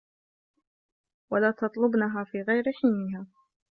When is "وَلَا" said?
1.31-1.51